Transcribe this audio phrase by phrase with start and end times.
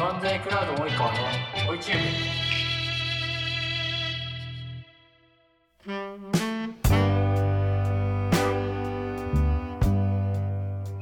[0.00, 1.18] M&A クラウド及川の
[1.68, 1.98] ？YouTube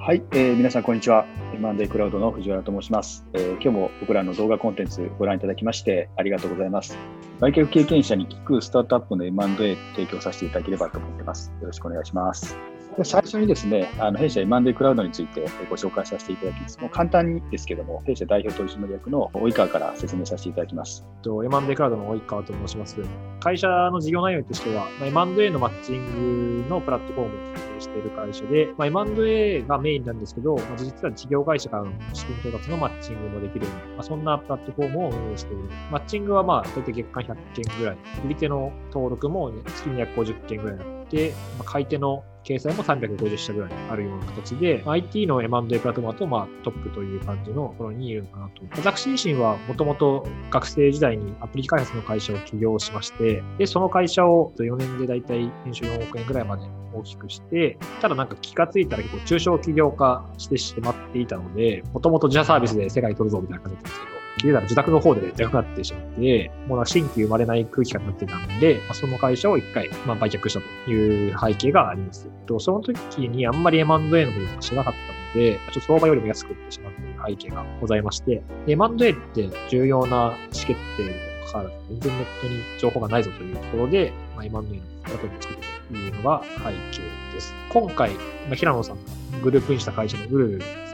[0.00, 1.26] はい、えー、皆さんこんにちは。
[1.54, 6.98] M&A クラウドの藤原と申します、えー、今日も僕らの動画コンテンツご覧いただきましてありがとうございます。
[7.38, 11.52] 売却経験者に聞くスタートアップの M&A 提供させていただければと思っています。
[11.60, 12.77] よろしくお願いします。
[12.98, 16.80] で最初にですね、あの弊社 M&A クラウドについてご紹介させていただきます。
[16.80, 21.06] もう簡単にですけども、弊社代表取締役の及川から説明させていただきます。
[21.24, 22.96] M&A クラウドの及川と申します。
[23.38, 27.38] 会社の事業内容としては、M&A のマッチングのプラットフォームを
[27.70, 35.62] 運営している会社で、まあ、M&A がメインなんですけど、まあ、実は事業会社からの資金調達のマッチングもできるような、まあ、そんなプラットフォームを運営している。
[35.92, 37.96] マッチングはまあ、大体月間100件ぐらい。
[38.24, 48.62] 売り手の登録も月250件ぐらいて、まあ、買い手の掲載も350社ぐらいあるような形で、IT の M&A プラットフォームと、まあ、トップという感じのところにいるのかなと。
[48.76, 56.62] 私自身はもともと学生時代にアプリ開発の会社を起業しまして、で、その会社を4年でだいたい年収4億円ぐらいまで
[56.94, 72.28] 大きくして、ただなんか気がついたら結構中小企業化してしまっていたので、もともと自社サービスで世界取るぞみたいな感じだったんですけど、気づいたら自宅の方ででかくなってしまって、もう新規生まれない空気感になってたんで、その会社を一回、売却したという背景があります。
[72.58, 74.94] その時にあんまり M&A のこととか知らなかっ
[75.34, 85.58] たので、ちょっと相場よりも安く売ってしまうという背景がございまして、M&A って重要な意思決定にもかかわらず、全然ネットに情報がないぞというところで、まあ、M&A のプラットフォームを作る
[85.90, 86.58] というのが背
[86.98, 87.02] 景
[87.34, 87.54] です。
[87.70, 88.10] 今回、
[88.54, 89.02] 平野さんが
[89.42, 90.87] グループにした会社のグルー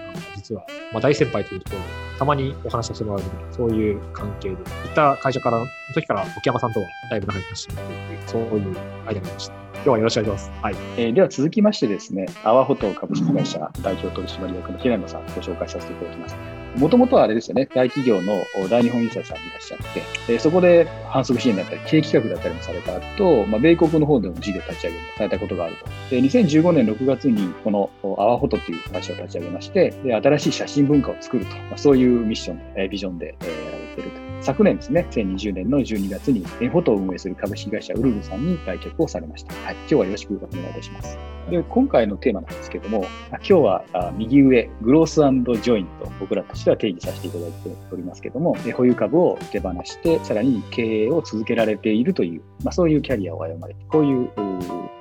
[0.45, 8.75] 実は、まあ、大先輩というところで、たまにお話しさせてもらうそういう関係で、行った会社からの時から沖山さんとはだいぶ仲良くしてもらってい、そういう間に
[9.07, 9.55] なりました。
[9.55, 10.63] 今日はよろしくお願いします。
[10.63, 10.75] はい。
[10.99, 16.64] えー、では続きましてですね、阿波ホト株式会社代表取締役の平山さんご紹介させていただきます。
[16.77, 19.79] もともとはあれですよね、大企業の大日本印刷さんにいらっしゃっ
[20.27, 25.87] て、でそこで反則支援だったり、経営企画だったりもされた後、まあ、米国の方でも事業立ち上げもされたことがあると。
[26.11, 34.24] で、2015年6月にこのアワホトという会社を立ち上げまして、で新しい写真文化を作ると、まあ、そういうミッション、えー、ビジョンで、えー、やられていると。
[34.45, 39.55] 昨年ですね、2020年の12月にフォトを運営する株式会社ウルルさんに売却をされました。
[39.55, 41.19] はい、今日はよろしくお願いいたします。
[41.51, 43.85] で今回のテーマなんですけども、今日は
[44.19, 54.31] 右上、グロースジョイント、僕らとしては定義させていただいておりますけども、保有株を手放して、さらに経営を続けられているという、まあ、そういうキャリアを歩まれて、こういう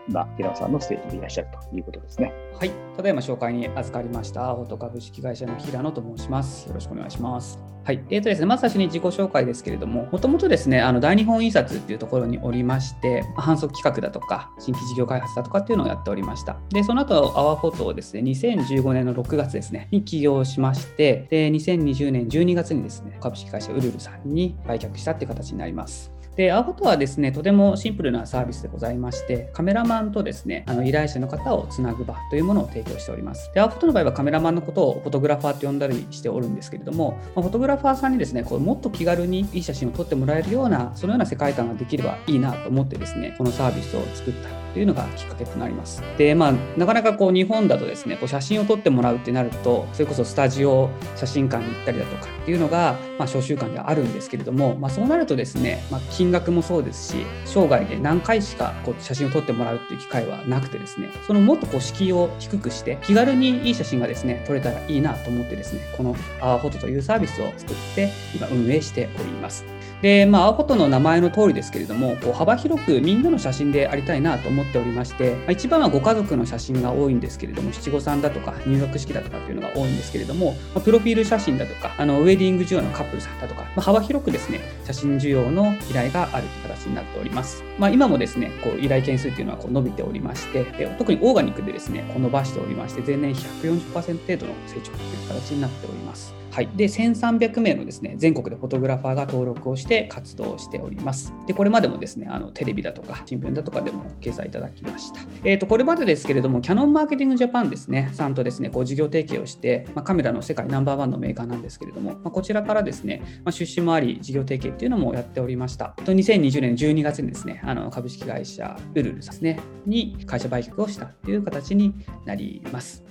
[0.08, 2.32] 今、平野さんのステージでいらっしゃるということですね。
[2.58, 6.70] はい、ただいま紹介に預かりました、ホト株式会社の平野と申します。
[6.70, 7.73] よろしくお願いします。
[7.86, 16.56] はい、えーとですね、まず最初に自己紹介ですけれども、もともとですね、あの大日本印刷っていうところにおりまして、反則企画だとか、新規事業開発だとかっていうのをやっておりました。
[16.70, 26.13] で、その後、アワフォトをですね、2015年の6月ですね、に起業しまして、で、2020年12月にですね、株式会社ウルルさんに売却したっていう形になります。
[26.36, 33.52] で、アートはですね、とてもシンプルなサービスでございまして、カメラマンとですね、あの依頼者の方をつなぐ場というものを提供しております。
[33.54, 46.04] で、アートの場合はカメラマンのことをフォトグラファーと呼んだりしておるんですけれども、まフォトグラファーさんにですね、こうもっと気軽にいい写真を撮ってもらえるような、そのような世界観ができればいいなと思ってですね、このサービスを作ったというのがきっかけとなります。
[46.18, 69.66] で、まあ、なかなかこう日本だとですね、こう写真を撮ってもらうってなると、それこそスタジオ写真館に行ったりだとかっていうのが、まあ、小習慣ではあるんですけれども、まあ、そうなるとですね、まあ、金額もそうですし、生涯で何回しかこう写真を撮ってもらうっていう機会はなくてですね、そのもっとこう敷居を低くして、気軽にいい写真がですね、撮れたらいいなと思ってですね、このアーフォトというサービスを作って今運営しております。
[70.04, 87.64] で、まあ、青フォトの名前の通りですけれども、こう幅広くみんなの写真でありたいなと思っておりまして、まあ、一番はご家族の写真が多いんですけれども、七五三だとか入学式だとかっていうのが多いんですけれども、まあ、プロフィール写真だとか、あのウェディング需要のカップルさんだとか、まあ、幅広くですね、写真需要の依頼があるという形になっております。
[87.80, 96.43] まあ、今もですね、こう依頼件数っていうのはこう伸びておりましてで、特にオーガニックでですね、こう伸ばしておりまして、前年140%程度の成長という形になっております。
[96.54, 101.34] はい、で1300名のですね全国でフォトグラファーが登録をして活動しております。
[101.48, 105.22] でこれまでもですねあのテレビだとか新聞だとかでも掲載いただきました。
[105.44, 115.96] えーと、これまでですけれどもキャノンマーケティングジャパンですねさんとですねこう事業提携をして、まあ、カメラの世界ナンバーワンのメーカーなんですけれども、まあ、こちらからですね、まあ、出資もあり事業提携っていうのもやっておりました。
[116.06, 121.96] と2020年12月にですねあの株式会社ウルルですねに会社売却をしたという形に
[122.26, 123.04] なります。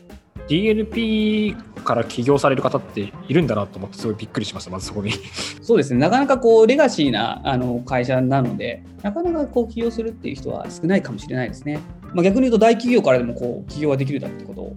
[0.49, 5.13] DLP から起業される方っているんだなと思ってすごいびっくりしましたまずそこに。
[5.63, 6.01] そうですね。
[6.01, 11.81] なかなかこうレガシーなあの会社なのでなかなかこう起業するっていう人は少ないかもしれないですね、
[12.15, 14.77] まあ、逆に言うと大企業からでもこう起業ができるだってことを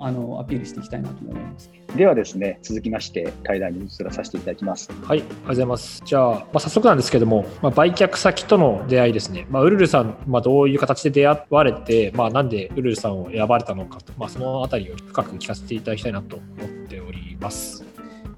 [0.00, 1.82] あのアピールしていきたいなと思います、ね。
[1.94, 4.90] ではですね、続きまして対談に移らさせていただきます。
[5.04, 6.02] はい、ありがとうございます。
[6.04, 9.46] じゃあ、まあ、早速なんですけども、まあ、売却先との出会いですね。
[9.50, 17.89] まあ、ウルルさん、まあ、どういう形で出会われて、まあ、なんでウルルさんを選ばれたのかと、まあ、そのあたりを深く聞かせていただきたいなと思っております。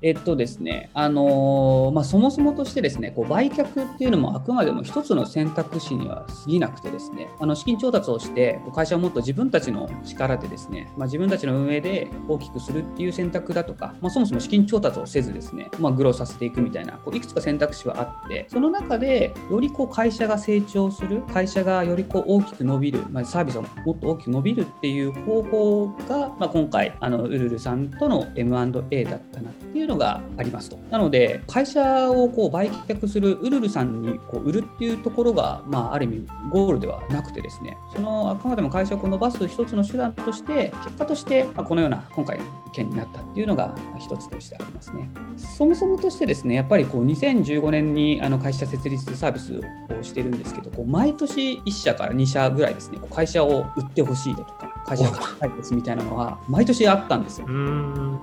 [0.02, 30.70] えっとですね、あのー、まあ、そもそもとしてですね、こう売却っていうのもあくまでも一つの選択肢には過ぎなくてですね、あの資金調達をして、会社をもっと自分たちの力でですね、まあ、自分たちの運営で大きくするっていう選択だとか、まあ、そもそも資金調達をせずですね、まあ、グローさせていくみたいな、こういくつか選択肢はあって、その中でよりこう会社が成長する、会社がよりこう大きく伸びる、まあ、サービスがもっと大きく伸びるっていう方法が、まあ、今回、あのウルルさんとの M&A だったなっていうののがあります。
[30.70, 30.78] と。
[30.90, 45.10] なので、会社をこう売却するウルルさんにこう売るっていうところが、まあ、ある意味ゴールではなくてですね、そのあくまでも会社を伸ばす一つの手段として、結果として、ま、このような今回の件になったっていうのが一つとしてありますね。
[45.36, 49.60] そもそもとしてですね、やっぱりこう2015年にあの会社設立サービス
[49.98, 57.46] をしてるんですけど、こう毎年1社から2社ぐらいですね、こう会社を売ってほしいだとか、会社が買いですみたいなのは毎年あったんですよ。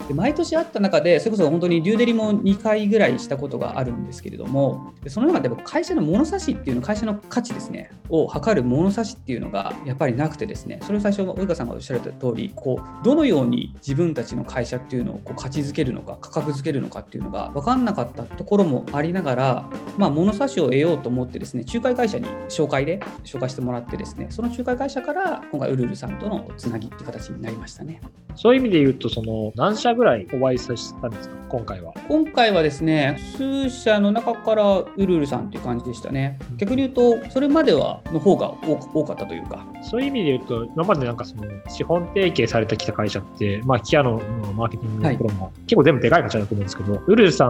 [0.08, 28.02] で毎年あった中でそれこそ本当にデューデリも2回ぐらいしたことがあるんですけれどもその中で会社の物差しっていうの会社の価値ですねを測る物差しっていうのがやっぱりなくてですねそれを最初及川さんがおっしゃられた通りこうどのように自分たちの会社っていうのをこう価値づけるのか価格づけるのかっていうのが分かんなかったところもありながら、まあ、物差しを得ようと思ってですね仲介会社に紹介で紹介してもらってですねその仲介会社から今回ウルルさんとのつなぎって形になりましたね。
[28.36, 31.94] そういう意味で言うと、その何社ぐらいお会いさせたんですか、今回は。
[32.08, 36.40] 今回はですね、数社の中からウルルさんっていう感じでしたね。
[36.58, 38.54] 逆に言うと、それまではの方が
[38.94, 39.66] 多かったというか。
[39.82, 47.50] そういう意味で言うと、今までなんかその資本提携されてきた会社って、まあ、キアノのマーケティングのところも、結構全部でかい会社だと思うんですけど、ウルルさん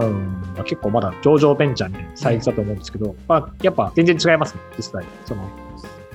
[0.56, 5.04] は結構まだ上場ベンチャーにサイズだと思うんですけど、まあ、やっぱ全然違いますね、実際。
[5.24, 5.42] その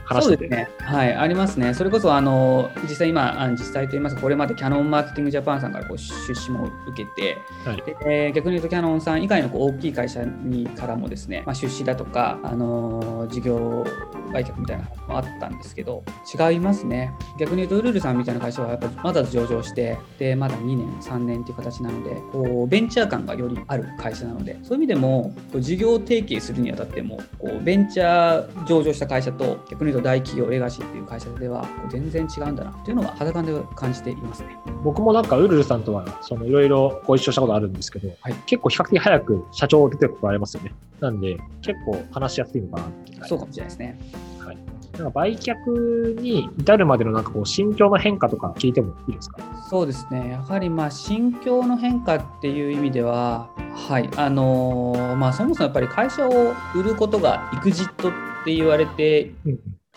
[0.06, 0.48] 話してて。
[0.48, 0.70] ね。
[0.80, 1.74] はい、ありますね。
[1.74, 13.86] それこそ、あの、実際今、実際といいますか、これまでキャノンマーケティングジャパンさんからこう出資も受けて、はい、で逆に言うとキャノンさん以外のこう大きい会社にからもですね、まあ、出資だとか、あの事業
[14.32, 16.04] 売却みたいなのもあったんですけど、
[16.38, 17.12] 違いますね。
[17.40, 34.58] 逆に言うと、ウルルさんみたいな会社はやっぱりまだ上場して、で、まだ2年、3年という形なので、こうベンチャー感がよりある会社なので、そういう意味でも、こう事業提携するにあたっても、こうベンチャー上場した会社と、逆にと大企業レガシーっていう会社では全然違うんだなっていうのは肌感で感じていますね。
[34.84, 36.06] 僕もなんかウルルさんとは
[36.46, 40.74] いろいろご一緒したことあるんですけど、はい、結構比較的早く社長出てることありますよね。
[41.00, 43.28] なんで結構話しやすいのかなって。
[43.28, 44.00] そうかもしれないですね。
[44.40, 44.58] はい。
[44.94, 49.40] なんか売却に至るまでのなんかこう心境の変化とか聞いてもいいですか？
[49.70, 53.50] そうですね、やはりまあ心境の変化っていう意味では、
[53.90, 54.10] はい。
[54.16, 58.12] あのー、まあ、そもそもやっぱり会社を売ることがエクジットっ
[58.46, 59.34] て言われて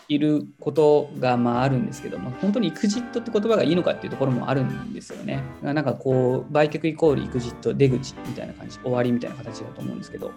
[0.09, 5.43] いることがまああるんですけども、本当にエクジットって言葉がいいのかっていうところもあるんですよね。
[5.61, 10.31] なんかこう、売却イコールエクジット、出口みたいな感じ、終わりみたいな形だと思うんですけど、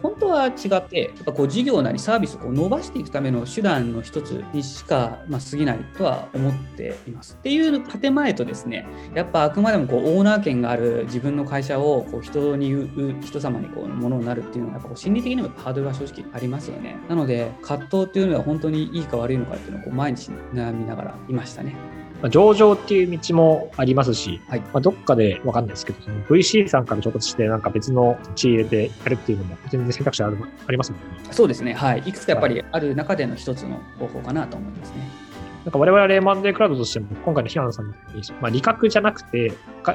[0.00, 7.36] 本当は違って、やっぱこう事業なりサービスをこう伸ばしていくための手段の一つにしか、まあ、過ぎないとは思っています。
[7.40, 16.96] っていう建前とですね、やっぱあくまでもこうオーナー権がある自分の会社をこう人に言う、人様にこうものになるっていうのは、やっぱこう心理的にもハードルは正直ありますよね。
[17.08, 21.74] なので、葛藤っていうのは本当にいいかか悪いのかっていうのをこう毎日悩みながらいましたね。
[22.22, 25.98] まあ、上場っていう道もありますし、はいまあ、どっかでわかんないですけど、
[26.30, 31.06] VC さんから衝突して、なんか別の地入れてやるっていうのも、全然選択肢あるありますもんね。
[31.30, 32.02] そうですね、はい。
[32.06, 35.25] いくつかやっぱりある中での一つの方法かなと思いますね。
[35.66, 39.52] なんか我々レーマンデークラウドとしても、今回の平野さんみたいに、まあ、利確じゃなくて、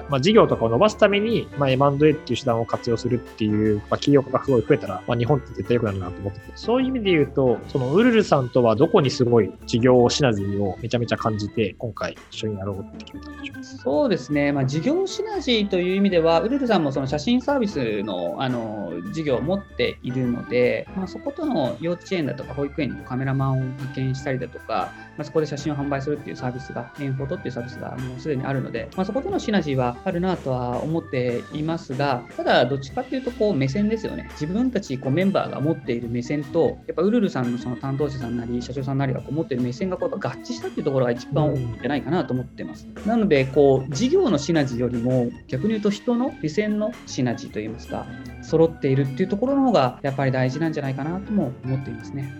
[0.10, 34.28] まあ、事業とかを伸ばすために、まあ、M&A っていう手段を活用するっていう、まあ、企業家がすごい増えたら、まあ、日本って絶対良くなるなと思ってて、そういう意味で言うと、そのウルルさんとはどこにすごい事業シナジーをめちゃめちゃ感じて、今回一緒にやろうって決めたんでしょうそうですね、まあ、事業シナジーという意味では、ウルルさんもその写真サービスのあの事業を持っているので、まあ、そことの幼稚園だとか保育園にカメラマンを派遣したりだとか、まあ、そこで写真を販売するっていうサービスが、エンフォトっていうサービスがもうすでにあるので、まあ、そことのシナジーはあるなとは思っていますが、ただ、どっちかっていうと、こう、目線ですよね。
[34.32, 42.88] 自分たちこうメンバーが持っている目線と、やっぱウルルさんのその担当者さんなり、社長さんなりがこう持っている目線がこう合致したっていうところが一番大きいんじゃないかなと思ってます。
[43.06, 48.06] なので、こう、事業のシナジーよりも、逆に言うと人の目線のシナジーといいますか、
[48.42, 52.34] 揃っているっていうところの方が、やっぱり大事なんじゃないかなとも思っていますね。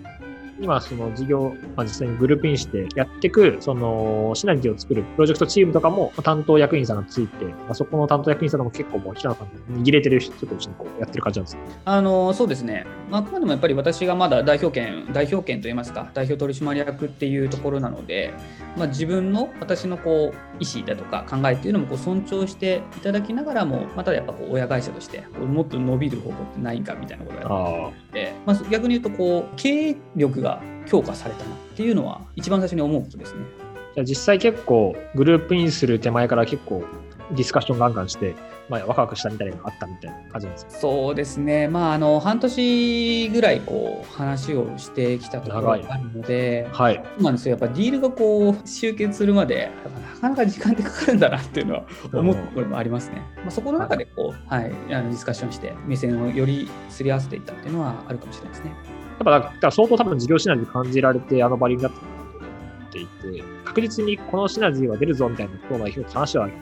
[0.60, 9.48] 今、その事業、まあ、実際にグループインしてやっていく、その、シナジーを作るプロジェクトチームとかも、担当役員さんがついて、まあ、そこの担当役員さんも結構もう、平野さん
[9.82, 18.32] 握れてる人と一緒にこうやってる感じなんですあのそうですね、まあ、あくまでもやっぱり私がまだ代表権、代表権といいますか、代表取締役っていうところなので、
[18.76, 33.40] まあ、自分の私のこう意思だとか考えっていうのもこう尊重していただきながらも、またやっぱこう親会社としてもっと伸びる方法ってないかみたいなことをやってて、まあ、逆に言うとこう経営力が強化されたなっていうのは一番最初に思うことですね。
[33.94, 36.82] じゃあ実際結構グループインする手前から結構
[37.30, 38.34] ディスカッションガンガンして、
[38.68, 40.70] まあ、ワクワクしたみたいなのがあったみたいな感じなんですか？
[40.72, 46.96] そうですね、まあ、あの半年ぐらいこう話をしてきたところがあるので、はい。
[46.96, 49.70] そうなんですよやっぱディールがこう集結するまで
[50.14, 53.22] なかなか時間ってかかるんだなっていうのは思うところもありますね。
[53.38, 58.72] まあ、そこの中でこう、はい、あのディスカッションして目線をよりすり合わせていったっていうのはあるかもしれないですね。
[59.22, 66.52] っぱだから相当多分事業シナジー感じられてあのバリになったと思っていて、確実にこのシナジーは出るぞみたいなことを話はあの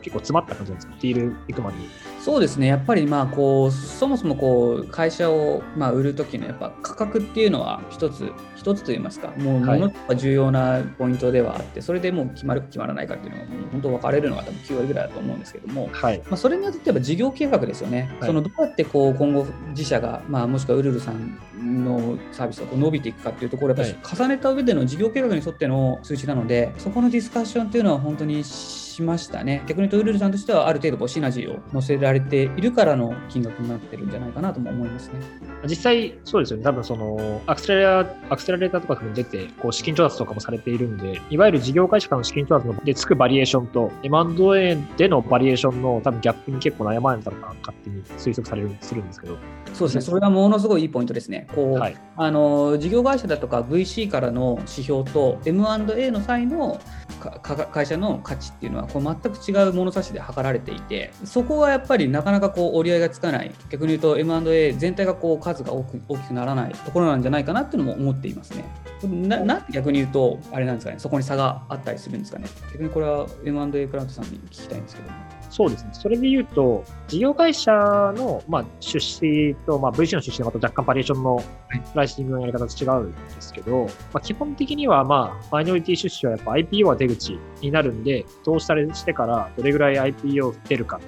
[0.00, 1.88] 結構詰まった感じなんですか、ディール行くまでに。
[2.20, 16.18] そうですね、やっぱりまあこうそもそもこう会社をまあ売るときのやっぱ価格っていうのは一つ、一つといいますか、もうはいものすごく重要なポイントではあって、それでもう決まるか決まらないかっていうのは、本当分かれるのが多分9割ぐらいだと思うんですけども、はい。
[16.18, 21.38] まあ、それによってやっぱ事業計画ですよね、はいそのどうやってこう今後、自社が、まあ、もしくはウルルさん
[21.84, 29.62] のサービスがこう伸びていくかっていうところをやっぱり重ねた上での事業計画に沿っての数値なので、そこのディスカッションっていうのは本当にしましたね。
[29.68, 35.20] 逆に言うと、ウルルさんとしてはある程度シナジーを載せられているからの金額になってるんじゃないかなとも思いますね。
[35.66, 36.64] 実際、そうですよね。
[36.64, 49.36] 多分その、アクセラレーター、アクセラレーターとかも出て、こう、資金調達とかもされているんで、いわゆる事業会社からの資金調達でつくバリエーションと、M&A でのバリエーションの多分ギャップに結構悩まれたのかな、勝手に推測される、するんですけど。
[49.74, 51.46] そうですね、それはものすごいいいポイントですね。
[51.54, 51.96] こうはい。
[52.16, 56.80] あの事業会社だとか VC からの指標と M&A の際の
[57.18, 68.64] 会社の価値っていうのはこう全く違う物差しで測られていてそこはやっぱりなかなかこう折り合いがつかない逆に言うと M&A 全体がこう数が大き大きくならないところなんじゃないかなっていうのも思っていますね。
[69.04, 75.38] ななんで逆に言うとあれなんですかねそこに差があったりするんですかね逆にこれは M&A クラウドさんに聞きたいんですけども。
[75.50, 75.90] そうですね。
[75.92, 77.72] それで言うと、事業会社
[78.16, 91.00] の、まあ、出資と、まあ、VC の出資のまた若干バリエーションのプライシングのやり方と違うんですけど、まあ、基本的には、まあ、マイノリティ出資はやっぱ IPO は出口になるんで、投資されしてからどれぐらい IPO 出るか、ん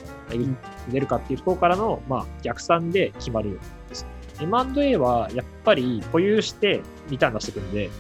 [0.91, 4.07] 出るかっていうところからの、まあ、逆算で決まるんです。
[4.41, 7.91] M&A はやっぱり保有してリターン出してくるんで、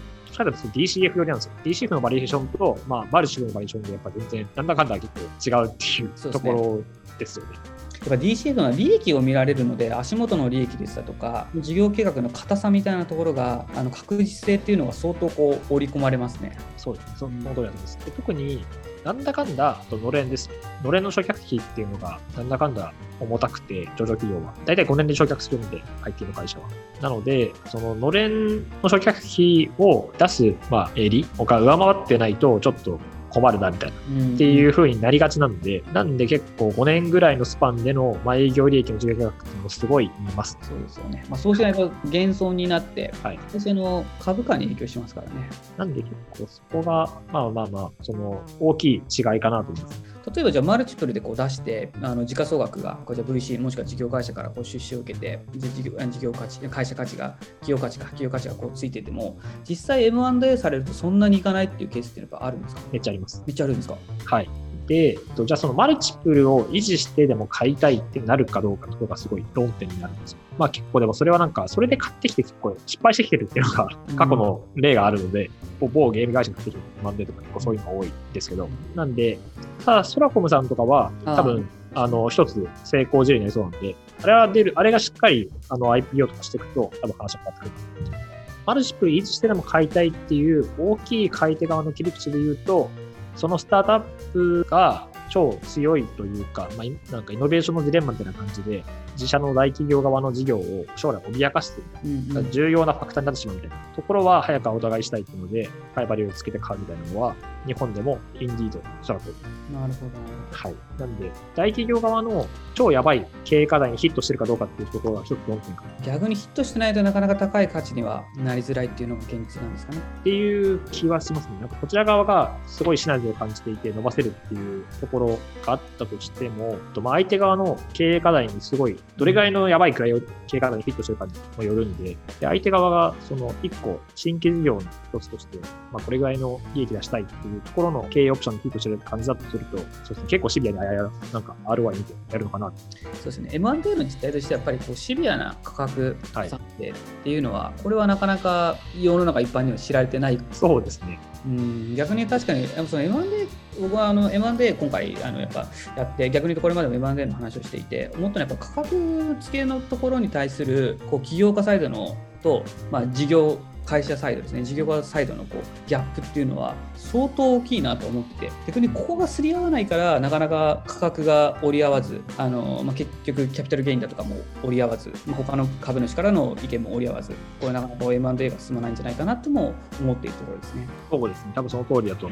[0.44, 1.52] かと DCF 寄りなんですよ。
[1.64, 6.82] DCF のバリエーションと、まあ、マルチのバリエーションでやっぱ全然、なんだかんだ結構違うっていうところ
[7.18, 7.52] ですよね。
[8.00, 16.56] やっぱ DCF の利益を見られるので足元の利益ですだとか事業計画の硬さみたいなところがあの確実性っていうのが相当こう織り込まれますね。
[16.76, 17.12] そうですね。
[17.18, 17.98] その通りだと思います。
[18.04, 18.64] で特に、
[19.04, 20.50] なんだかんだ、あとのれんです。
[20.82, 24.54] のれんの償却費っていうのが、なんだかんだ重たくて、上場企業は。
[24.64, 26.68] だいたい5年で償却するんで、入っている会社は。
[27.02, 32.98] なので、そののれんの償却費を出す、まあ、襟が上回ってないと、ちょっと
[33.30, 33.96] 困るな、みたいな。
[34.34, 40.58] っていう風になりがちなんで、なんで結構5年ぐらいのスパンでの、まあ、営業利益の事業計画っていうのもすごい見ます。
[40.62, 41.24] そうですよね。
[41.28, 45.48] まあ、そうしないと減損になって、はい会社の株価に影響しますからね。
[45.76, 50.19] なんで結構そこが、まあまあまあ、その大きい違いかなと思います。
[50.34, 62.82] 例えばじゃあマルチプルでこう出してあの時価総額がこうじゃあ VC もしくは事業会社からこう出資を受けてで事業事業価値会社価値が企業価値が企業価値がこうついてても実際 M&A されるとそんなにいかないっていうケースっていうのはあるんですか？
[62.92, 63.42] めっちゃあります。
[63.46, 63.96] めっちゃあるんですか？
[64.26, 64.50] はい。
[64.90, 70.38] で、えっとじゃあそのマルチプルを維持してでも買いたいってなるかどうかというのがすごい論点になるんですよ。
[70.58, 79.38] まあ結構でもそれはなんか、それで買ってきて結構失敗してきてるっていうのが過去の例があるので、こう某ゲーム会社に買ってきてマンデーとか結構そういうのが多いんですけど、なんで、
[79.86, 83.94] ただソラコムさんとかは多分、あの、一つ成功事例になりそうなんで、
[84.24, 88.30] あれは出る、あれがしっかりあの IPO とかしていくと、多分話が変わってくる。
[88.66, 92.90] マルチプル維持してでも買いたいっていう大きい買い手側の切り口で言うと、
[93.34, 98.84] そのスタートアップが超強いというか、まあ、いなんかイノベーションのジレンマみたいな感じで、
[99.14, 107.34] 自社の大企業側の事業を将来脅かしているうんうん重要なファクターになってしまうみたいなところは早くお互いしたいっていうので、ハイバリューをつけて買うみたいなのは、
[107.66, 109.26] 日本でもインディード、おそらく。
[109.72, 110.12] なるほど。
[110.52, 110.74] はい。
[110.98, 120.00] なんで、大企業側の超やばい経営課題にヒットしてるかどうかっていうところが一つ論点かなっ逆にヒットしてないとなかなか高い価値にはなりづらいっていうのが現実なんですかね。
[120.24, 121.58] ていう気はしますね。
[121.60, 134.80] なんかこちら側がすごいシナジーを感じていて伸ばせるっていうところがあったとしても、とまあ、相手側の経営課題にすごい、どれぐらいのやばいくらい経営課題にフィットしてるかにもよるんで、で相手側がその1個新規事業の
[135.12, 135.58] 一つとして、
[135.92, 142.72] まあ、これぐらいの利益出したいっていうところの経営オプションにフィットしてる感じだとすると、そうですね、結構シビアにあやなんか ROI 見てやるのかな
[143.14, 150.38] そうですね、M&A の実態としてやっぱりこうシビアな価格設定っていうのは、これはなかなか世の中一般には知られてない。
[150.52, 151.18] そうですね。
[151.46, 153.46] うん逆に確かにその M&A
[153.80, 163.58] 僕はあの M&A 今回あのやっぱやって逆にこれまでも M&A の話をしていて思ったのはやっぱ価格付けのところに対するこう起業家サイドのと、まあ、事業
[163.90, 180.88] 会社サイドですね、事業家サイドのこうギャップっていうのは相当大きいなと思ってて、逆にここがすり合わないから、なかなか価格が折り合わず、あのまあ、結局、キャピタルゲインだとかも折り合わず、まあ、他の株主からの意見も折り合わず、これなかなか M&A が進まないんじゃないかなとも思っているところですね。
[181.10, 182.30] そうですね、多分その通りだと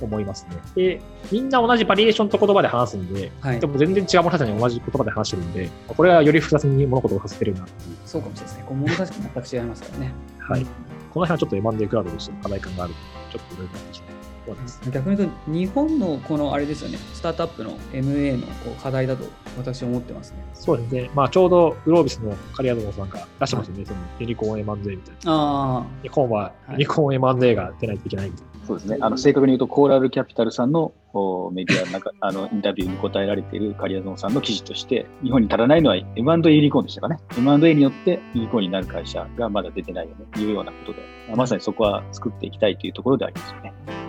[0.00, 0.56] 思いますね。
[0.74, 7.96] で、みんな同じバリエーションと言葉で話すんで、はい、でも全然違う物語に同じ言葉で話してるんで、これはより複雑に物事をさせてるなっていう。
[8.04, 8.64] そうかもしれないですね。
[8.66, 10.12] こう物差しが全く違いますからね。
[10.48, 10.64] はい。
[11.12, 12.94] この辺はちょっと M&A クラウドとしての課題感がある
[13.32, 13.80] ちょっといろいろな
[14.92, 19.24] 逆に言うと、日本のこのあれですよね、スタートアップの MA のこう課題だと
[19.58, 20.38] 私は思ってますね。
[20.54, 21.10] そうですね。
[21.14, 25.18] まあ、ちょうどグロービスのカリアドモさんが出してましたね、はい、そのユニコーン M&A みたいな。
[25.24, 28.55] あ日本はユニコーン M&A が出ないといけないみたいな。
[28.66, 28.98] そうですね。
[29.00, 30.92] あの正確に言うと、コーラルキャピタルさんの
[31.52, 37.18] メディアの中 あのインタビューに答えられているカリアゾンさんの記事として、日本に足らないのは M&A ユニコーンでしたかね。
[37.38, 40.98] M&A によってユニコーンになる会社がまだ出てないよねというようなことで、
[41.36, 44.05] まさにそこは作っていきたいというところでありますよね。